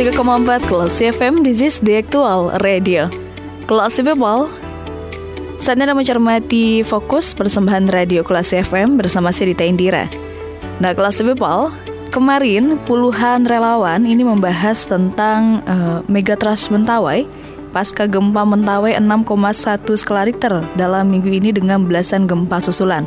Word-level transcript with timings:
Empat 0.00 0.64
Kelas 0.64 0.96
FM, 0.96 1.44
this 1.44 1.60
is 1.60 1.76
the 1.84 2.00
actual 2.00 2.48
radio. 2.64 3.04
Kelas 3.68 4.00
People, 4.00 4.48
saatnya 5.60 5.92
Anda 5.92 6.00
mencermati 6.00 6.80
fokus 6.88 7.36
persembahan 7.36 7.92
radio 7.92 8.24
Kelas 8.24 8.56
FM 8.56 8.96
bersama 8.96 9.28
Sirita 9.28 9.60
Indira. 9.60 10.08
Nah, 10.80 10.96
Kelas 10.96 11.20
People, 11.20 11.68
kemarin 12.08 12.80
puluhan 12.88 13.44
relawan 13.44 14.08
ini 14.08 14.24
membahas 14.24 14.88
tentang 14.88 15.60
uh, 15.68 16.00
Megatrust 16.08 16.72
Mentawai 16.72 17.28
pasca 17.76 18.08
gempa 18.08 18.48
Mentawai 18.48 18.96
6,1 18.96 19.84
skala 20.00 20.24
Richter 20.24 20.64
dalam 20.80 21.12
minggu 21.12 21.28
ini 21.28 21.52
dengan 21.52 21.84
belasan 21.84 22.24
gempa 22.24 22.56
susulan. 22.56 23.04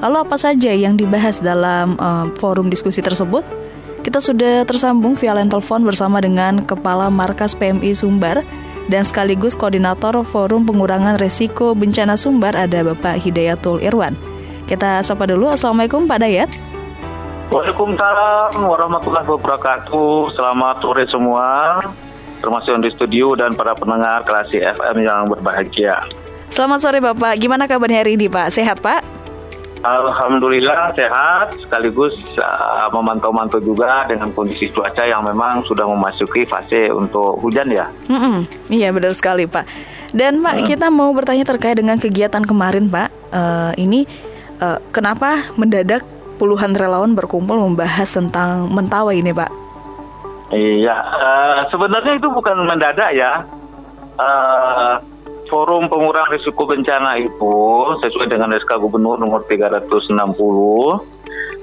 Lalu 0.00 0.24
apa 0.24 0.40
saja 0.40 0.72
yang 0.72 0.96
dibahas 0.96 1.44
dalam 1.44 2.00
uh, 2.00 2.32
forum 2.40 2.72
diskusi 2.72 3.04
tersebut? 3.04 3.59
Kita 4.00 4.16
sudah 4.16 4.64
tersambung 4.64 5.12
via 5.12 5.36
line 5.36 5.52
telepon 5.52 5.84
bersama 5.84 6.24
dengan 6.24 6.64
Kepala 6.64 7.12
Markas 7.12 7.52
PMI 7.52 7.92
Sumbar 7.92 8.40
dan 8.88 9.04
sekaligus 9.04 9.52
Koordinator 9.52 10.24
Forum 10.24 10.64
Pengurangan 10.64 11.20
Resiko 11.20 11.76
Bencana 11.76 12.16
Sumbar 12.16 12.56
ada 12.56 12.80
Bapak 12.80 13.20
Hidayatul 13.20 13.84
Irwan. 13.84 14.16
Kita 14.64 15.04
sapa 15.04 15.28
dulu, 15.28 15.52
Assalamualaikum 15.52 16.08
Pak 16.08 16.16
Dayat. 16.16 16.48
Waalaikumsalam 17.52 18.56
warahmatullahi 18.56 19.28
wabarakatuh. 19.36 20.32
Selamat 20.32 20.80
sore 20.80 21.04
semua, 21.04 21.46
termasuk 22.40 22.72
yang 22.72 22.80
di 22.80 22.90
studio 22.96 23.36
dan 23.36 23.52
para 23.52 23.76
pendengar 23.76 24.24
kelas 24.24 24.48
FM 24.48 24.96
yang 25.04 25.28
berbahagia. 25.28 26.00
Selamat 26.48 26.80
sore 26.80 27.04
Bapak, 27.04 27.36
gimana 27.36 27.68
kabarnya 27.68 28.00
hari 28.00 28.16
ini 28.16 28.32
Pak? 28.32 28.48
Sehat 28.48 28.80
Pak? 28.80 29.19
Alhamdulillah 29.80 30.92
sehat 30.92 31.56
sekaligus 31.56 32.12
uh, 32.36 32.88
memantau-mantau 32.92 33.64
juga 33.64 34.04
dengan 34.04 34.28
kondisi 34.36 34.68
cuaca 34.68 35.08
yang 35.08 35.24
memang 35.24 35.64
sudah 35.64 35.88
memasuki 35.88 36.44
fase 36.44 36.92
untuk 36.92 37.40
hujan 37.40 37.72
ya. 37.72 37.88
Mm-mm, 38.12 38.44
iya 38.68 38.92
benar 38.92 39.16
sekali 39.16 39.48
Pak. 39.48 39.64
Dan 40.12 40.44
Pak 40.44 40.54
hmm. 40.60 40.66
kita 40.68 40.86
mau 40.92 41.08
bertanya 41.16 41.48
terkait 41.48 41.80
dengan 41.80 41.96
kegiatan 41.96 42.44
kemarin 42.44 42.92
Pak. 42.92 43.08
Uh, 43.32 43.72
ini 43.80 44.04
uh, 44.60 44.76
kenapa 44.92 45.48
mendadak 45.56 46.04
puluhan 46.36 46.76
relawan 46.76 47.16
berkumpul 47.16 47.56
membahas 47.56 48.08
tentang 48.12 48.68
Mentawai 48.68 49.16
ini 49.16 49.32
Pak? 49.32 49.50
Iya 50.52 50.96
uh, 50.98 51.58
sebenarnya 51.72 52.20
itu 52.20 52.28
bukan 52.28 52.68
mendadak 52.68 53.16
ya. 53.16 53.48
Uh, 54.20 55.00
Forum 55.50 55.90
Pengurangan 55.90 56.30
Risiko 56.30 56.62
Bencana 56.64 57.18
itu 57.18 57.58
sesuai 57.98 58.30
dengan 58.30 58.54
SK 58.54 58.78
Gubernur 58.78 59.18
nomor 59.18 59.42
360 59.44 60.14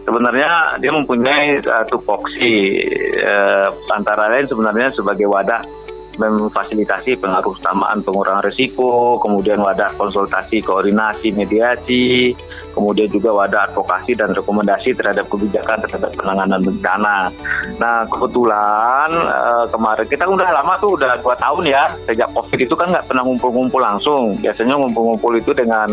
sebenarnya 0.04 0.76
dia 0.84 0.92
mempunyai 0.92 1.64
satu 1.64 2.04
foksi 2.04 2.84
eh, 3.24 3.68
antara 3.96 4.28
lain 4.28 4.48
sebenarnya 4.52 4.92
sebagai 4.92 5.32
wadah 5.32 5.87
memfasilitasi 6.18 7.22
pengaruh 7.22 7.54
utamaan 7.54 8.02
pengurangan 8.02 8.46
risiko, 8.46 9.22
kemudian 9.22 9.62
wadah 9.62 9.94
konsultasi, 9.96 10.66
koordinasi, 10.66 11.30
mediasi, 11.34 12.34
kemudian 12.78 13.10
juga 13.10 13.34
wadah 13.34 13.74
advokasi 13.74 14.14
dan 14.14 14.38
rekomendasi 14.38 14.94
terhadap 14.94 15.26
kebijakan 15.34 15.82
terhadap 15.82 16.14
penanganan 16.14 16.62
bencana. 16.62 17.34
Nah 17.82 18.06
kebetulan 18.06 19.10
eh, 19.10 19.66
kemarin 19.74 20.06
kita 20.06 20.30
udah 20.30 20.50
lama 20.54 20.74
tuh 20.78 20.94
udah 20.94 21.18
dua 21.18 21.34
tahun 21.42 21.64
ya 21.66 21.84
sejak 22.06 22.30
COVID 22.38 22.60
itu 22.62 22.76
kan 22.78 22.88
nggak 22.94 23.06
pernah 23.10 23.26
ngumpul-ngumpul 23.26 23.82
langsung. 23.82 24.38
Biasanya 24.38 24.78
ngumpul-ngumpul 24.78 25.34
itu 25.42 25.52
dengan 25.58 25.90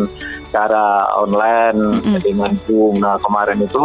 cara 0.53 1.09
online 1.17 1.79
mm 1.81 2.01
-hmm. 2.05 2.21
dengan 2.21 2.53
Zoom. 2.69 3.01
Nah 3.01 3.17
kemarin 3.25 3.65
itu 3.65 3.85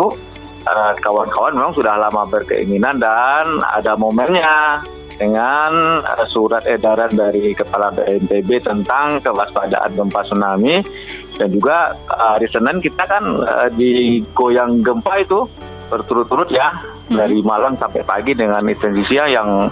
eh, 0.68 0.94
kawan-kawan 1.00 1.56
memang 1.56 1.72
sudah 1.72 1.96
lama 1.96 2.28
berkeinginan 2.28 3.00
dan 3.00 3.63
ada 3.63 3.96
momennya 3.96 4.84
dengan 5.19 6.00
surat 6.31 6.63
edaran 6.63 7.12
dari 7.12 7.52
Kepala 7.52 7.91
BNPB 7.91 8.63
tentang 8.63 9.19
kewaspadaan 9.19 9.91
gempa 9.91 10.24
tsunami 10.24 10.80
dan 11.35 11.47
juga 11.52 11.94
uh, 12.07 12.40
hari 12.40 12.47
Senin 12.47 12.80
kita 12.80 13.03
kan 13.03 13.24
uh, 13.44 13.68
digoyang 13.75 14.80
gempa 14.80 15.19
itu 15.19 15.44
berturut-turut 15.90 16.47
ya 16.53 16.69
hmm. 16.72 17.18
dari 17.18 17.41
malam 17.41 17.75
sampai 17.75 18.06
pagi 18.06 18.38
dengan 18.38 18.62
intensitas 18.63 19.28
yang 19.28 19.68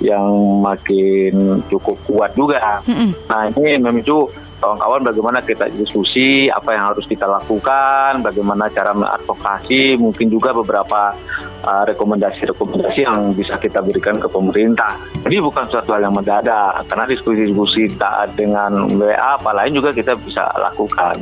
yang 0.00 0.26
makin 0.64 1.60
cukup 1.68 1.94
kuat 2.08 2.32
juga. 2.34 2.80
Hmm. 2.88 3.12
Nah 3.28 3.52
ini 3.52 3.76
memicu 3.76 4.26
kawan-kawan 4.58 5.06
bagaimana 5.06 5.38
kita 5.44 5.70
diskusi 5.70 6.50
apa 6.50 6.74
yang 6.74 6.90
harus 6.90 7.06
kita 7.06 7.28
lakukan, 7.28 8.24
bagaimana 8.24 8.66
cara 8.72 8.90
mengadvokasi, 8.90 9.94
mungkin 10.00 10.26
juga 10.32 10.50
beberapa 10.50 11.14
rekomendasi-rekomendasi 11.64 13.00
uh, 13.02 13.06
yang 13.08 13.18
bisa 13.34 13.58
kita 13.58 13.82
berikan 13.82 14.18
ke 14.22 14.28
pemerintah. 14.30 14.98
Jadi 15.26 15.42
bukan 15.42 15.64
suatu 15.66 15.94
hal 15.94 16.06
yang 16.06 16.14
mendadak, 16.14 16.86
karena 16.86 17.04
diskusi-diskusi 17.10 17.90
taat 17.98 18.34
dengan 18.38 18.86
WA, 18.94 19.36
apa 19.36 19.50
lain 19.54 19.78
juga 19.78 19.90
kita 19.90 20.14
bisa 20.18 20.46
lakukan. 20.56 21.20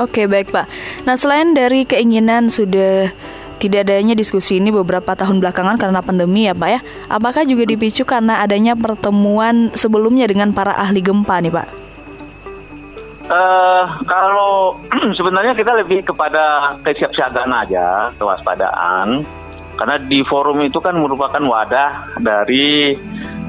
Oke 0.00 0.24
baik 0.24 0.48
Pak. 0.48 0.66
Nah 1.04 1.20
selain 1.20 1.52
dari 1.52 1.84
keinginan 1.84 2.48
sudah 2.48 3.12
tidak 3.60 3.86
adanya 3.86 4.16
diskusi 4.18 4.58
ini 4.58 4.74
beberapa 4.74 5.14
tahun 5.14 5.38
belakangan 5.38 5.76
karena 5.78 6.00
pandemi 6.00 6.48
ya 6.48 6.56
Pak 6.56 6.70
ya. 6.72 6.80
Apakah 7.12 7.44
juga 7.44 7.68
dipicu 7.68 8.02
karena 8.02 8.40
adanya 8.40 8.72
pertemuan 8.72 9.70
sebelumnya 9.76 10.24
dengan 10.26 10.50
para 10.50 10.74
ahli 10.74 11.04
gempa 11.04 11.38
nih 11.44 11.52
Pak? 11.52 11.81
Uh, 13.22 13.86
kalau 14.02 14.74
sebenarnya 15.18 15.54
kita 15.54 15.78
lebih 15.78 16.02
kepada 16.02 16.74
kesiapsiagaan 16.82 17.52
aja, 17.54 18.10
kewaspadaan. 18.18 19.22
Karena 19.78 19.96
di 20.02 20.20
forum 20.26 20.60
itu 20.62 20.82
kan 20.82 20.98
merupakan 20.98 21.40
wadah 21.40 22.18
dari 22.20 22.92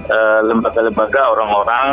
uh, 0.07 0.39
lembaga-lembaga 0.45 1.35
orang-orang 1.35 1.88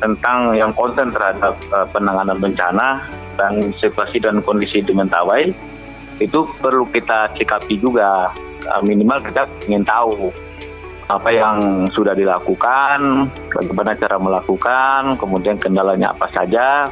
tentang 0.00 0.56
yang 0.56 0.72
konten 0.72 1.12
terhadap 1.12 1.54
uh, 1.74 1.84
penanganan 1.92 2.40
bencana 2.40 3.04
dan 3.36 3.74
situasi 3.76 4.22
dan 4.22 4.40
kondisi 4.40 4.80
di 4.80 4.94
Mentawai. 4.94 5.52
Itu 6.22 6.48
perlu 6.62 6.88
kita 6.88 7.36
sikapi 7.36 7.76
juga. 7.80 8.32
Uh, 8.70 8.82
minimal 8.86 9.18
kita 9.20 9.44
ingin 9.68 9.84
tahu 9.84 10.30
apa 11.10 11.34
yang 11.34 11.90
sudah 11.90 12.14
dilakukan, 12.14 13.26
bagaimana 13.50 13.98
cara 13.98 14.16
melakukan, 14.22 15.18
kemudian 15.18 15.58
kendalanya 15.58 16.14
apa 16.14 16.30
saja, 16.30 16.86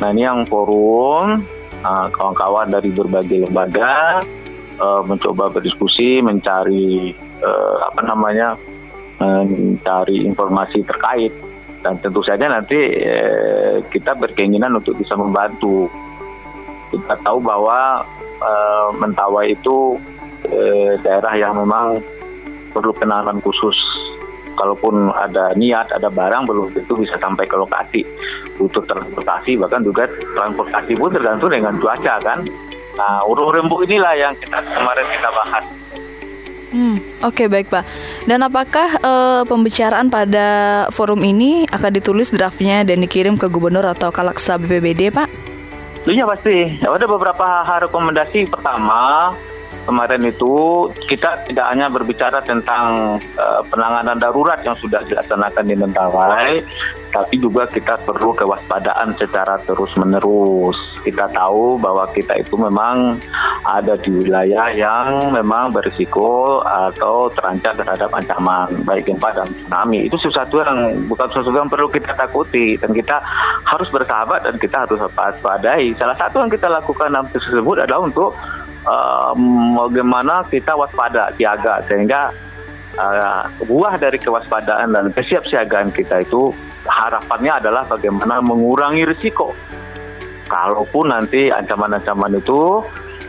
Nah 0.00 0.08
ini 0.16 0.24
yang 0.24 0.48
forum 0.48 1.44
uh, 1.84 2.08
kawan-kawan 2.08 2.72
dari 2.72 2.88
berbagai 2.88 3.44
lembaga 3.44 4.24
uh, 4.80 5.02
mencoba 5.04 5.52
berdiskusi, 5.52 6.24
mencari 6.24 7.12
uh, 7.44 7.76
apa 7.84 8.00
namanya, 8.06 8.56
mencari 9.20 10.24
informasi 10.24 10.80
terkait 10.80 11.28
dan 11.84 12.00
tentu 12.00 12.24
saja 12.24 12.48
nanti 12.48 12.80
uh, 13.04 13.84
kita 13.92 14.16
berkeinginan 14.16 14.72
untuk 14.80 14.96
bisa 14.96 15.12
membantu. 15.20 15.92
Kita 16.88 17.20
tahu 17.20 17.38
bahwa 17.44 18.02
uh, 18.40 18.88
Mentawai 18.96 19.52
itu 19.52 20.00
uh, 20.48 20.92
daerah 21.04 21.36
yang 21.36 21.60
memang 21.60 22.00
perlu 22.70 22.94
penanganan 22.94 23.42
khusus 23.42 23.76
kalaupun 24.60 25.08
ada 25.16 25.56
niat, 25.56 25.88
ada 25.88 26.12
barang 26.12 26.44
belum 26.44 26.66
tentu 26.76 27.00
bisa 27.00 27.16
sampai 27.16 27.48
ke 27.48 27.56
lokasi. 27.56 28.04
Butuh 28.60 28.84
transportasi, 28.84 29.56
bahkan 29.56 29.80
juga 29.80 30.04
transportasi 30.36 30.92
pun 31.00 31.08
tergantung 31.08 31.48
dengan 31.48 31.72
cuaca 31.80 32.20
kan. 32.20 32.44
Nah, 33.00 33.24
urung 33.24 33.56
rembu 33.56 33.80
inilah 33.88 34.12
yang 34.12 34.36
kita 34.36 34.60
kemarin 34.60 35.06
kita 35.08 35.30
bahas. 35.32 35.64
Hmm, 36.70 37.02
Oke 37.26 37.44
okay, 37.44 37.46
baik 37.50 37.66
Pak. 37.66 37.82
Dan 38.30 38.46
apakah 38.46 38.94
uh, 39.02 39.42
pembicaraan 39.42 40.06
pada 40.06 40.46
forum 40.94 41.18
ini 41.26 41.66
akan 41.66 41.90
ditulis 41.90 42.30
draftnya 42.30 42.86
dan 42.86 43.02
dikirim 43.02 43.34
ke 43.34 43.50
Gubernur 43.50 43.82
atau 43.90 44.14
Kalaksa 44.14 44.54
BPBD 44.54 45.10
Pak? 45.10 45.26
Iya 46.06 46.30
pasti. 46.30 46.78
Ada 46.78 47.10
beberapa 47.10 47.66
hal 47.66 47.90
rekomendasi. 47.90 48.46
Pertama, 48.46 49.34
kemarin 49.84 50.22
itu 50.26 50.86
kita 51.08 51.44
tidak 51.48 51.66
hanya 51.72 51.86
berbicara 51.88 52.40
tentang 52.44 53.16
uh, 53.36 53.62
penanganan 53.68 54.16
darurat 54.20 54.60
yang 54.64 54.76
sudah 54.78 55.00
dilaksanakan 55.06 55.64
di 55.66 55.74
Mentawai, 55.76 56.60
tapi 57.10 57.42
juga 57.42 57.66
kita 57.66 57.98
perlu 58.06 58.30
kewaspadaan 58.36 59.18
secara 59.18 59.58
terus-menerus. 59.66 60.78
Kita 61.02 61.26
tahu 61.32 61.80
bahwa 61.80 62.06
kita 62.14 62.38
itu 62.38 62.54
memang 62.54 63.18
ada 63.66 63.98
di 63.98 64.08
wilayah 64.14 64.70
yang 64.72 65.34
memang 65.34 65.74
berisiko 65.74 66.62
atau 66.64 67.28
terancam 67.34 67.74
terhadap 67.76 68.10
ancaman 68.14 68.70
baik 68.86 69.10
gempa 69.10 69.34
dan 69.34 69.48
tsunami. 69.50 70.06
Itu 70.06 70.16
sesuatu 70.22 70.62
yang 70.62 71.08
bukan 71.10 71.28
sesuatu 71.34 71.58
yang 71.58 71.70
perlu 71.72 71.88
kita 71.90 72.14
takuti 72.14 72.78
dan 72.78 72.94
kita 72.94 73.18
harus 73.66 73.88
bersahabat 73.90 74.46
dan 74.46 74.54
kita 74.56 74.86
harus 74.86 75.02
waspadai. 75.02 75.92
Salah 75.98 76.16
satu 76.16 76.40
yang 76.40 76.50
kita 76.50 76.70
lakukan 76.70 77.10
tersebut 77.32 77.76
adalah 77.84 78.06
untuk 78.06 78.32
bagaimana 79.76 80.44
kita 80.48 80.72
waspada, 80.72 81.28
siaga 81.36 81.84
sehingga 81.84 82.32
uh, 82.96 83.44
buah 83.68 84.00
dari 84.00 84.16
kewaspadaan 84.16 84.96
dan 84.96 85.12
kesiapsiagaan 85.12 85.92
kita 85.92 86.24
itu 86.24 86.50
harapannya 86.88 87.52
adalah 87.60 87.84
bagaimana 87.86 88.40
mengurangi 88.40 89.04
risiko. 89.04 89.52
Kalaupun 90.50 91.14
nanti 91.14 91.52
ancaman-ancaman 91.52 92.40
itu 92.40 92.82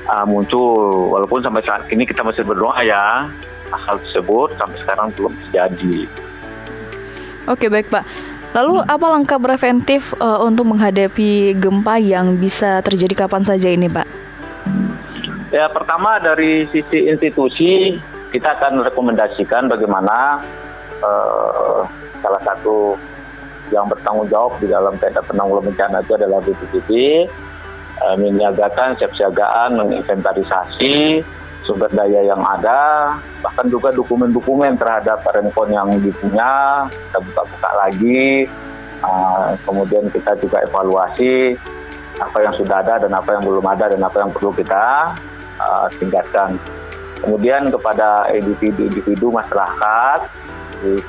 uh, 0.09 0.25
muncul, 0.25 1.13
walaupun 1.13 1.44
sampai 1.45 1.62
saat 1.62 1.86
ini 1.94 2.07
kita 2.07 2.25
masih 2.25 2.42
berdoa 2.42 2.81
ya, 2.81 3.30
hal 3.69 3.95
tersebut 4.07 4.57
sampai 4.57 4.77
sekarang 4.81 5.07
belum 5.13 5.33
terjadi. 5.48 6.09
Oke 7.45 7.69
baik 7.69 7.94
Pak. 7.94 8.06
Lalu 8.51 8.83
apa 8.83 9.06
langkah 9.07 9.39
preventif 9.39 10.12
uh, 10.19 10.44
untuk 10.44 10.68
menghadapi 10.68 11.56
gempa 11.56 11.95
yang 12.03 12.36
bisa 12.36 12.83
terjadi 12.83 13.24
kapan 13.24 13.48
saja 13.48 13.71
ini 13.71 13.88
Pak? 13.88 14.31
Ya 15.51 15.68
pertama 15.68 16.15
dari 16.15 16.63
sisi 16.71 17.12
institusi 17.12 18.00
kita 18.31 18.56
akan 18.56 18.88
rekomendasikan 18.88 19.68
bagaimana 19.68 20.39
uh, 21.03 21.83
salah 22.24 22.39
satu 22.39 22.95
yang 23.75 23.83
bertanggung 23.92 24.31
jawab 24.31 24.56
di 24.63 24.71
dalam 24.71 24.95
tenda 24.95 25.19
penanggulangan 25.19 25.68
bencana 25.75 25.98
itu 26.00 26.13
adalah 26.15 26.39
BPBD 26.39 26.92
uh, 28.00 28.15
menyiagakan 28.15 28.95
siapsiagaan 28.95 29.75
menginventarisasi 29.75 31.19
sumber 31.68 31.92
daya 31.92 32.31
yang 32.31 32.39
ada 32.48 33.19
bahkan 33.44 33.68
juga 33.68 33.92
dokumen-dokumen 33.92 34.80
terhadap 34.80 35.19
renkon 35.36 35.68
yang 35.68 35.92
dipunya 36.00 36.88
kita 36.88 37.19
buka-buka 37.27 37.69
lagi 37.75 38.48
uh, 39.03 39.51
kemudian 39.68 40.07
kita 40.15 40.31
juga 40.39 40.63
evaluasi 40.63 41.59
apa 42.24 42.38
yang 42.39 42.56
sudah 42.56 42.80
ada 42.80 43.03
dan 43.03 43.12
apa 43.12 43.36
yang 43.36 43.44
belum 43.44 43.65
ada 43.68 43.92
dan 43.92 44.00
apa 44.00 44.18
yang 44.24 44.31
perlu 44.31 44.56
kita 44.56 45.19
uh, 45.62 45.88
tingkatkan. 46.02 46.58
Kemudian 47.22 47.69
kepada 47.69 48.34
individu-individu 48.34 49.30
masyarakat, 49.30 50.19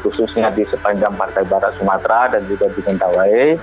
khususnya 0.05 0.53
di 0.53 0.69
sepanjang 0.69 1.17
Partai 1.17 1.49
Barat 1.49 1.73
Sumatera 1.81 2.29
dan 2.29 2.45
juga 2.45 2.69
di 2.69 2.85
Mentawai, 2.85 3.57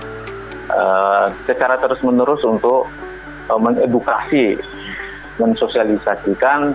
uh, 0.74 1.26
secara 1.46 1.78
terus-menerus 1.78 2.42
untuk 2.42 2.90
uh, 3.46 3.60
mengedukasi, 3.62 4.58
mensosialisasikan 5.38 6.74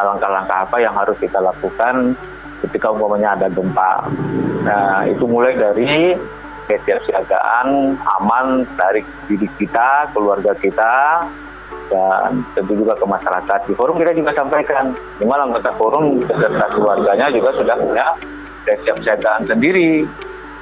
langkah-langkah 0.00 0.64
apa 0.64 0.76
yang 0.80 0.96
harus 0.96 1.20
kita 1.20 1.36
lakukan 1.36 2.16
ketika 2.64 2.88
umpamanya 2.88 3.36
ada 3.36 3.52
gempa. 3.52 4.08
Nah, 4.64 5.04
itu 5.04 5.24
mulai 5.28 5.56
dari 5.56 6.16
kesiapsiagaan 6.68 7.98
aman 7.98 8.64
dari 8.78 9.02
diri 9.28 9.48
kita, 9.58 10.08
keluarga 10.14 10.54
kita, 10.56 11.26
dan 11.90 12.46
tentu 12.54 12.78
juga 12.78 12.94
ke 12.94 13.04
masyarakat. 13.04 13.60
Di 13.66 13.74
forum 13.74 13.98
kita 13.98 14.14
juga 14.14 14.30
sampaikan, 14.32 14.94
lima 15.18 15.36
anggota 15.42 15.74
forum 15.74 16.22
beserta 16.22 16.66
keluarganya 16.72 17.26
juga 17.34 17.50
sudah 17.58 17.76
punya 17.76 18.06
kesiapsiagaan 18.64 19.50
sendiri. 19.50 20.06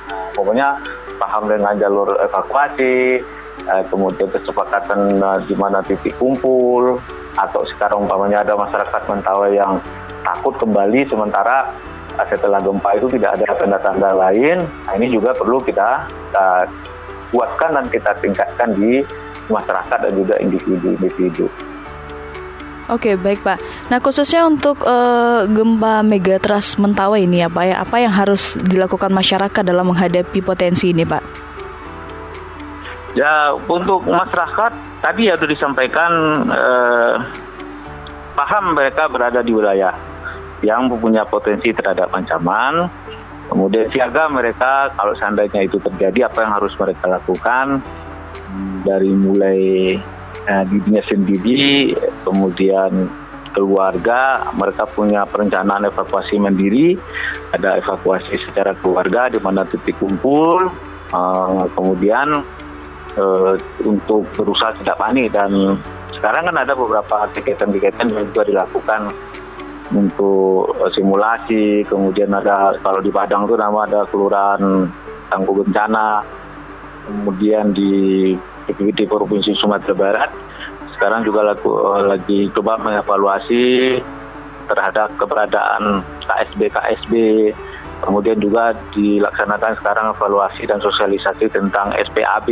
Nah, 0.09 0.33
pokoknya 0.33 0.81
paham 1.21 1.45
dengan 1.53 1.77
jalur 1.77 2.17
evakuasi, 2.17 3.21
eh, 3.69 3.83
kemudian 3.93 4.33
kesepakatan 4.33 5.21
eh, 5.21 5.39
di 5.45 5.55
mana 5.55 5.85
titik 5.85 6.17
kumpul, 6.17 6.97
atau 7.37 7.63
sekarang 7.69 8.09
umpamanya 8.09 8.43
ada 8.43 8.57
masyarakat 8.57 9.03
Mentawai 9.07 9.53
yang 9.55 9.79
takut 10.25 10.57
kembali 10.57 11.05
sementara 11.07 11.77
eh, 12.17 12.27
setelah 12.33 12.65
gempa 12.65 12.97
itu 12.97 13.07
tidak 13.21 13.37
ada 13.37 13.47
tanda-tanda 13.61 14.11
lain. 14.17 14.65
Nah, 14.65 14.93
ini 14.97 15.13
juga 15.13 15.37
perlu 15.37 15.61
kita, 15.61 16.09
kita 16.09 16.49
kuatkan 17.29 17.77
dan 17.77 17.87
kita 17.93 18.17
tingkatkan 18.25 18.73
di 18.73 19.05
masyarakat 19.51 19.99
dan 19.99 20.13
juga 20.13 20.35
individu-individu. 20.41 21.49
Oke 22.89 23.21
baik 23.21 23.45
Pak. 23.45 23.61
Nah 23.93 24.01
khususnya 24.01 24.49
untuk 24.49 24.81
uh, 24.89 25.45
gempa 25.45 26.01
megatrust 26.01 26.81
Mentawai 26.81 27.21
ini 27.21 27.45
ya 27.45 27.53
Pak 27.53 27.65
ya, 27.69 27.77
apa 27.85 27.97
yang 28.01 28.13
harus 28.17 28.57
dilakukan 28.57 29.13
masyarakat 29.13 29.61
dalam 29.61 29.93
menghadapi 29.93 30.41
potensi 30.41 30.97
ini 30.97 31.05
Pak? 31.05 31.49
Ya 33.13 33.53
untuk 33.53 34.09
masyarakat 34.09 34.73
tadi 35.05 35.29
ya 35.29 35.35
sudah 35.35 35.51
disampaikan 35.51 36.13
eh, 36.49 37.15
paham 38.37 38.77
mereka 38.79 39.09
berada 39.09 39.41
di 39.43 39.51
wilayah 39.51 39.97
yang 40.63 40.87
mempunyai 40.87 41.27
potensi 41.27 41.73
terhadap 41.73 42.13
ancaman. 42.15 42.87
Kemudian 43.49 43.89
siaga 43.89 44.29
mereka 44.29 44.93
kalau 44.93 45.17
seandainya 45.17 45.65
itu 45.65 45.81
terjadi 45.81 46.29
apa 46.29 46.45
yang 46.45 46.53
harus 46.53 46.73
mereka 46.77 47.09
lakukan 47.09 47.81
dari 48.89 49.13
mulai 49.13 49.61
uh, 50.49 50.65
dirinya 50.65 51.05
sendiri, 51.05 51.93
kemudian 52.25 53.13
keluarga, 53.53 54.49
mereka 54.57 54.89
punya 54.89 55.29
perencanaan 55.29 55.89
evakuasi 55.93 56.41
mandiri, 56.41 56.97
ada 57.53 57.77
evakuasi 57.77 58.41
secara 58.41 58.73
keluarga 58.81 59.29
di 59.29 59.37
mana 59.45 59.69
titik 59.69 60.01
kumpul, 60.01 60.73
uh, 61.13 61.65
kemudian 61.77 62.41
uh, 63.19 63.55
untuk 63.85 64.25
berusaha 64.37 64.73
tidak 64.81 64.97
panik. 64.97 65.35
Dan 65.35 65.77
sekarang 66.17 66.49
kan 66.49 66.57
ada 66.57 66.73
beberapa 66.73 67.29
kegiatan-kegiatan 67.35 68.09
yang 68.09 68.25
juga 68.33 68.43
dilakukan 68.47 69.13
untuk 69.89 70.77
simulasi, 70.93 71.83
kemudian 71.89 72.29
ada 72.29 72.77
kalau 72.85 73.01
di 73.01 73.09
Padang 73.09 73.49
itu 73.49 73.57
nama 73.57 73.89
ada 73.89 74.05
kelurahan 74.07 74.61
tangguh 75.33 75.65
bencana, 75.65 76.21
kemudian 77.09 77.73
di 77.73 78.37
PPD 78.69 79.09
Provinsi 79.09 79.57
Sumatera 79.57 79.97
Barat. 79.97 80.31
Sekarang 80.93 81.25
juga 81.25 81.41
lagu, 81.47 81.73
lagi 82.05 82.53
coba 82.53 82.77
mengevaluasi 82.77 83.97
terhadap 84.69 85.09
keberadaan 85.17 86.05
KSB 86.29 86.69
KSB 86.69 87.13
kemudian 88.03 88.39
juga 88.39 88.75
dilaksanakan 88.95 89.73
sekarang 89.79 90.07
evaluasi 90.15 90.63
dan 90.69 90.79
sosialisasi 90.79 91.51
tentang 91.51 91.91
SPAB 91.99 92.49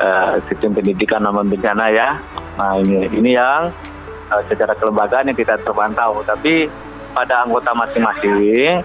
eh, 0.00 0.34
sistem 0.48 0.72
pendidikan 0.72 1.24
aman 1.28 1.48
bencana 1.48 1.92
ya. 1.92 2.08
Nah 2.56 2.80
ini 2.80 3.12
ini 3.12 3.36
yang 3.36 3.68
eh, 4.32 4.42
secara 4.48 4.72
kelembagaan 4.76 5.28
yang 5.28 5.38
kita 5.38 5.60
terpantau. 5.60 6.24
Tapi 6.24 6.68
pada 7.12 7.44
anggota 7.44 7.74
masing-masing 7.76 8.82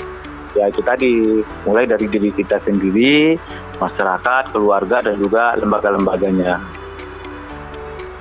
ya 0.53 0.69
itu 0.69 0.81
tadi 0.85 1.41
mulai 1.65 1.89
dari 1.89 2.05
diri 2.05 2.29
kita 2.29 2.61
sendiri, 2.61 3.37
masyarakat, 3.83 4.43
keluarga 4.55 5.03
dan 5.03 5.15
juga 5.19 5.53
lembaga-lembaganya. 5.59 6.63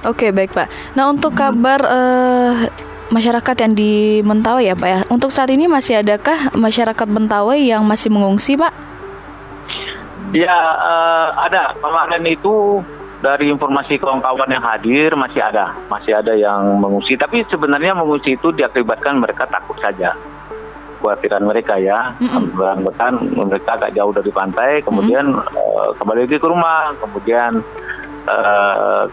Oke 0.03 0.35
baik 0.35 0.51
Pak. 0.51 0.99
Nah 0.99 1.07
untuk 1.15 1.39
kabar 1.39 1.79
uh, 1.87 2.67
masyarakat 3.15 3.55
yang 3.63 3.73
di 3.79 4.19
Mentawai 4.27 4.67
ya 4.67 4.75
Pak 4.75 4.89
ya, 4.91 5.01
untuk 5.07 5.31
saat 5.31 5.55
ini 5.55 5.71
masih 5.71 6.03
adakah 6.03 6.51
masyarakat 6.59 7.07
Mentawai 7.07 7.63
yang 7.63 7.87
masih 7.87 8.11
mengungsi 8.11 8.59
Pak? 8.59 8.75
Ya 10.35 10.59
uh, 10.75 11.29
ada 11.47 11.77
kemarin 11.79 12.25
itu 12.27 12.83
dari 13.23 13.55
informasi 13.55 14.03
kawan-kawan 14.03 14.51
yang 14.51 14.65
hadir 14.67 15.15
masih 15.15 15.39
ada, 15.39 15.71
masih 15.87 16.19
ada 16.19 16.35
yang 16.35 16.83
mengungsi. 16.83 17.15
Tapi 17.15 17.47
sebenarnya 17.47 17.95
mengungsi 17.95 18.35
itu 18.35 18.51
diakibatkan 18.51 19.23
mereka 19.23 19.47
takut 19.47 19.79
saja 19.79 20.19
kekhawatiran 21.03 21.43
mereka 21.43 21.75
ya. 21.83 22.15
Mm-hmm. 22.23 22.87
Bahkan 22.87 23.13
mereka 23.35 23.75
agak 23.75 23.91
jauh 23.99 24.15
dari 24.15 24.31
pantai, 24.31 24.79
kemudian 24.87 25.35
mm-hmm. 25.35 25.59
uh, 25.59 25.91
kembali 25.99 26.31
lagi 26.31 26.39
ke 26.39 26.47
rumah, 26.47 26.95
kemudian 27.03 27.59
uh, 28.31 29.11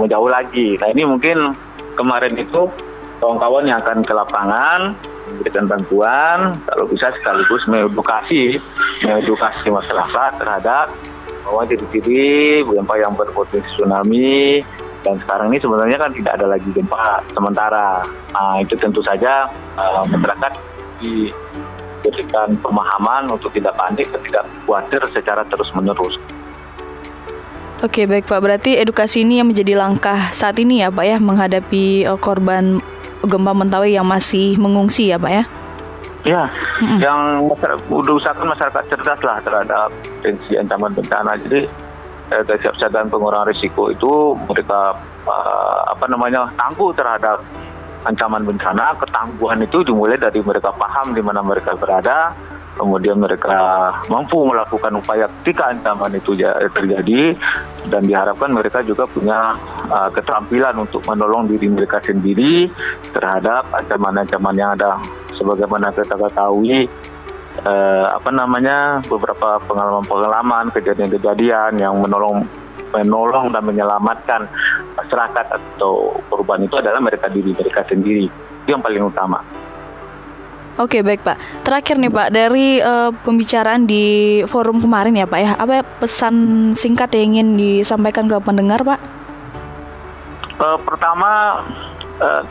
menjauh 0.00 0.32
lagi. 0.32 0.80
Nah 0.80 0.88
ini 0.88 1.04
mungkin 1.04 1.52
kemarin 1.92 2.32
itu 2.40 2.72
kawan-kawan 3.20 3.68
yang 3.68 3.84
akan 3.84 4.00
ke 4.00 4.14
lapangan 4.16 4.96
memberikan 5.28 5.68
bantuan, 5.68 6.56
kalau 6.64 6.88
bisa 6.88 7.12
sekaligus 7.12 7.60
mengedukasi, 7.68 8.56
mengedukasi 9.04 9.68
masyarakat 9.68 10.40
terhadap 10.40 10.88
bahwa 11.44 11.68
ciri-ciri 11.68 12.64
gempa 12.64 12.96
yang 12.96 13.12
berpotensi 13.12 13.68
tsunami 13.76 14.64
dan 15.04 15.20
sekarang 15.24 15.52
ini 15.52 15.58
sebenarnya 15.60 15.96
kan 16.00 16.10
tidak 16.12 16.32
ada 16.40 16.46
lagi 16.48 16.68
gempa 16.72 17.20
sementara. 17.32 18.04
Nah, 18.32 18.56
itu 18.60 18.74
tentu 18.76 19.04
saja 19.04 19.48
uh, 19.76 20.04
masyarakat 20.08 20.52
diberikan 20.98 22.54
pemahaman 22.60 23.30
untuk 23.32 23.50
tidak 23.54 23.74
panik 23.78 24.06
dan 24.10 24.20
tidak 24.22 24.44
khawatir 24.66 25.00
secara 25.10 25.42
terus-menerus. 25.46 26.18
Oke 27.78 28.10
baik 28.10 28.26
Pak, 28.26 28.42
berarti 28.42 28.74
edukasi 28.74 29.22
ini 29.22 29.38
yang 29.38 29.46
menjadi 29.46 29.78
langkah 29.78 30.34
saat 30.34 30.58
ini 30.58 30.82
ya 30.82 30.90
Pak 30.90 31.04
ya 31.06 31.16
menghadapi 31.22 32.10
uh, 32.10 32.18
korban 32.18 32.82
gempa 33.22 33.54
Mentawai 33.54 33.94
yang 33.94 34.02
masih 34.02 34.58
mengungsi 34.58 35.14
ya 35.14 35.18
Pak 35.18 35.30
ya? 35.30 35.44
Ya, 36.26 36.42
mm-hmm. 36.50 36.98
yang 36.98 37.46
masyarakat, 37.46 37.86
usahakan 37.88 38.50
masyarakat 38.50 38.82
cerdas 38.90 39.20
lah 39.22 39.38
terhadap 39.38 39.94
potensi 39.94 40.58
ancaman 40.58 40.90
bencana. 40.90 41.38
Jadi 41.38 41.70
eh, 42.34 42.42
kesiapsiagaan 42.42 43.06
pengurangan 43.06 43.46
risiko 43.46 43.94
itu 43.94 44.34
mereka 44.50 44.98
uh, 45.24 45.80
apa 45.86 46.04
namanya 46.10 46.50
tangguh 46.58 46.90
terhadap 46.90 47.38
ancaman 48.06 48.46
bencana. 48.46 48.94
Ketangguhan 48.98 49.58
itu 49.64 49.82
dimulai 49.82 50.20
dari 50.20 50.38
mereka 50.44 50.70
paham 50.74 51.16
di 51.16 51.22
mana 51.24 51.40
mereka 51.42 51.74
berada, 51.74 52.34
kemudian 52.78 53.18
mereka 53.18 53.90
mampu 54.06 54.38
melakukan 54.46 54.94
upaya 55.02 55.26
ketika 55.42 55.74
ancaman 55.74 56.14
itu 56.14 56.38
terjadi 56.70 57.34
dan 57.90 58.06
diharapkan 58.06 58.54
mereka 58.54 58.80
juga 58.86 59.04
punya 59.10 59.58
uh, 59.90 60.08
keterampilan 60.14 60.78
untuk 60.78 61.02
menolong 61.10 61.50
diri 61.50 61.66
mereka 61.66 61.98
sendiri 61.98 62.70
terhadap 63.10 63.66
ancaman-ancaman 63.74 64.54
yang 64.54 64.70
ada 64.78 65.02
sebagaimana 65.34 65.90
kita 65.90 66.14
ketahui 66.14 66.86
uh, 67.66 68.06
apa 68.14 68.30
namanya 68.30 69.02
beberapa 69.10 69.58
pengalaman-pengalaman 69.66 70.70
kejadian-kejadian 70.70 71.82
yang 71.82 71.98
menolong 71.98 72.46
menolong 72.88 73.52
dan 73.52 73.62
menyelamatkan 73.68 74.48
masyarakat 74.98 75.46
atau 75.54 76.18
korban 76.26 76.66
itu 76.66 76.74
adalah 76.74 76.98
mereka 76.98 77.30
diri 77.30 77.54
mereka 77.54 77.86
sendiri 77.86 78.26
itu 78.26 78.68
yang 78.68 78.82
paling 78.82 79.06
utama. 79.06 79.40
Oke 80.78 81.02
baik 81.02 81.26
Pak. 81.26 81.66
Terakhir 81.66 81.98
nih 81.98 82.12
Pak 82.14 82.28
dari 82.30 82.78
uh, 82.78 83.10
pembicaraan 83.10 83.82
di 83.82 84.38
forum 84.46 84.78
kemarin 84.78 85.10
ya 85.18 85.26
Pak 85.26 85.40
ya, 85.42 85.50
apa 85.58 85.82
pesan 85.98 86.34
singkat 86.78 87.10
yang 87.18 87.34
ingin 87.34 87.58
disampaikan 87.58 88.30
ke 88.30 88.38
pendengar 88.38 88.86
Pak? 88.86 89.00
Uh, 90.58 90.78
pertama 90.86 91.62
uh, 92.22 92.42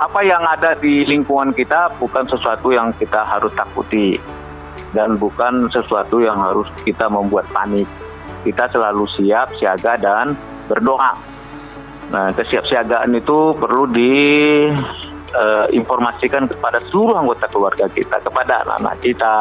apa 0.00 0.20
yang 0.24 0.40
ada 0.48 0.72
di 0.80 1.04
lingkungan 1.04 1.52
kita 1.52 1.92
bukan 2.00 2.24
sesuatu 2.24 2.72
yang 2.72 2.88
kita 2.96 3.20
harus 3.20 3.52
takuti 3.52 4.16
dan 4.96 5.20
bukan 5.20 5.68
sesuatu 5.68 6.24
yang 6.24 6.40
harus 6.40 6.68
kita 6.88 7.08
membuat 7.12 7.44
panik. 7.52 7.88
Kita 8.42 8.64
selalu 8.72 9.04
siap, 9.12 9.52
siaga 9.60 10.00
dan 10.00 10.32
berdoa. 10.72 11.31
Nah, 12.12 12.28
kesiapsiagaan 12.36 13.16
itu 13.16 13.56
perlu 13.56 13.88
di 13.88 14.12
uh, 15.32 15.66
informasikan 15.72 16.44
kepada 16.44 16.76
seluruh 16.92 17.16
anggota 17.16 17.48
keluarga 17.48 17.88
kita, 17.88 18.20
kepada 18.20 18.60
anak-anak 18.68 18.96
kita, 19.00 19.36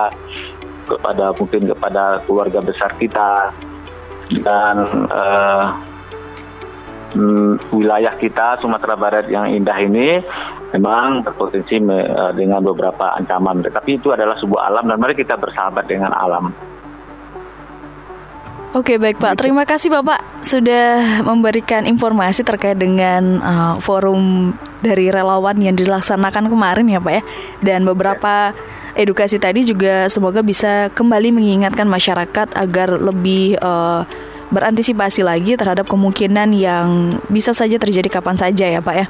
kepada 0.87 1.35
mungkin 1.35 1.67
kepada 1.67 2.23
keluarga 2.23 2.59
besar 2.63 2.95
kita 2.95 3.51
dan 4.39 4.87
uh, 5.11 5.75
wilayah 7.75 8.15
kita 8.15 8.55
Sumatera 8.63 8.95
Barat 8.95 9.27
yang 9.27 9.51
indah 9.51 9.75
ini 9.75 10.23
memang 10.71 11.27
berpotensi 11.27 11.75
me, 11.83 12.07
uh, 12.07 12.31
dengan 12.31 12.63
beberapa 12.63 13.19
ancaman, 13.19 13.59
tapi 13.67 13.99
itu 13.99 14.15
adalah 14.15 14.39
sebuah 14.39 14.71
alam 14.71 14.87
dan 14.87 14.95
mari 14.95 15.11
kita 15.11 15.35
bersahabat 15.35 15.91
dengan 15.91 16.15
alam. 16.15 16.55
Oke 18.71 18.95
baik 18.95 19.19
Pak, 19.19 19.35
terima 19.35 19.67
kasih 19.67 19.91
Bapak 19.91 20.30
sudah 20.41 21.21
memberikan 21.21 21.85
informasi 21.85 22.41
terkait 22.41 22.73
dengan 22.73 23.37
uh, 23.41 23.75
forum 23.77 24.51
dari 24.81 25.13
relawan 25.13 25.53
yang 25.61 25.77
dilaksanakan 25.77 26.49
kemarin 26.49 26.89
ya 26.89 26.97
Pak 26.97 27.13
ya 27.13 27.23
dan 27.61 27.85
beberapa 27.85 28.49
edukasi 28.97 29.37
tadi 29.37 29.63
juga 29.63 30.09
semoga 30.09 30.41
bisa 30.41 30.89
kembali 30.97 31.29
mengingatkan 31.29 31.85
masyarakat 31.85 32.57
agar 32.57 32.89
lebih 32.97 33.55
uh, 33.61 34.03
berantisipasi 34.51 35.23
lagi 35.23 35.55
terhadap 35.55 35.87
kemungkinan 35.87 36.51
yang 36.51 37.17
bisa 37.31 37.55
saja 37.55 37.79
terjadi 37.79 38.09
kapan 38.11 38.35
saja 38.35 38.67
ya 38.67 38.81
Pak 38.83 38.95
ya. 38.97 39.07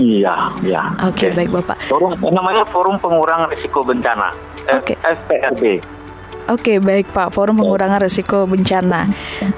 Iya, 0.00 0.34
iya. 0.64 0.82
Oke, 1.04 1.28
okay, 1.28 1.36
baik 1.36 1.52
Bapak. 1.52 1.76
Forum 1.86 2.16
namanya 2.32 2.64
Forum 2.66 2.96
Pengurangan 2.96 3.52
Risiko 3.52 3.84
Bencana. 3.84 4.32
Oke. 4.72 4.94
Okay. 4.94 4.96
FPRB. 5.04 5.62
Oke, 6.50 6.82
baik 6.82 7.14
Pak. 7.14 7.30
Forum 7.30 7.58
Pengurangan 7.58 8.02
Risiko 8.02 8.44
Bencana. 8.50 9.10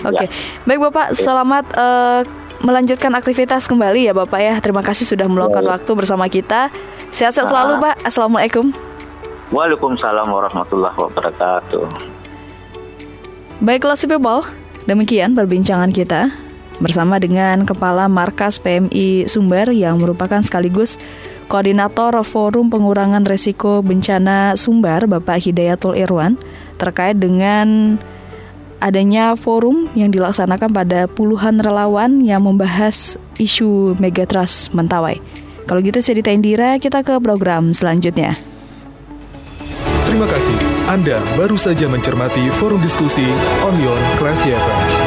Oke, 0.04 0.26
ya. 0.26 0.28
baik 0.68 0.80
Bapak. 0.90 1.16
Selamat 1.16 1.64
uh, 1.76 2.24
melanjutkan 2.60 3.12
aktivitas 3.16 3.64
kembali 3.68 4.08
ya 4.08 4.12
Bapak 4.12 4.40
ya. 4.40 4.54
Terima 4.60 4.84
kasih 4.84 5.08
sudah 5.08 5.24
meluangkan 5.24 5.64
waktu 5.64 5.90
bersama 5.96 6.28
kita. 6.28 6.68
Sehat-sehat 7.14 7.48
selalu 7.48 7.80
Pak. 7.80 7.94
Assalamualaikum. 8.04 8.72
Waalaikumsalam 9.52 10.28
warahmatullahi 10.28 10.96
wabarakatuh. 10.96 11.84
Baiklah 13.62 13.96
si 13.96 14.10
people, 14.10 14.44
demikian 14.84 15.32
perbincangan 15.32 15.94
kita 15.94 16.34
bersama 16.82 17.22
dengan 17.22 17.62
Kepala 17.62 18.10
Markas 18.10 18.58
PMI 18.58 19.30
Sumber 19.30 19.70
yang 19.70 20.02
merupakan 20.02 20.42
sekaligus 20.42 20.98
Koordinator 21.46 22.18
Forum 22.26 22.72
Pengurangan 22.72 23.22
Resiko 23.22 23.84
Bencana 23.84 24.58
Sumbar 24.58 25.06
Bapak 25.06 25.44
Hidayatul 25.44 25.94
Irwan 25.94 26.34
terkait 26.76 27.18
dengan 27.18 27.98
adanya 28.84 29.32
forum 29.32 29.88
yang 29.96 30.12
dilaksanakan 30.12 30.70
pada 30.70 31.00
puluhan 31.08 31.62
relawan 31.62 32.20
yang 32.20 32.44
membahas 32.44 33.16
isu 33.40 33.96
Megatrust 33.96 34.76
Mentawai. 34.76 35.18
Kalau 35.64 35.80
gitu 35.80 36.04
saya 36.04 36.20
Dita 36.20 36.28
Indira, 36.28 36.76
kita 36.76 37.00
ke 37.00 37.16
program 37.24 37.72
selanjutnya. 37.72 38.36
Terima 40.04 40.28
kasih. 40.28 40.56
Anda 40.86 41.18
baru 41.34 41.56
saja 41.56 41.88
mencermati 41.88 42.52
forum 42.60 42.84
diskusi 42.84 43.24
Onion 43.64 43.98
Classy 44.20 44.52
FM. 44.52 45.03